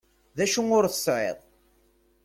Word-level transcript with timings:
D 0.37 0.39
acu 0.45 0.61
ur 0.77 0.85
tesɛiḍ? 0.93 1.37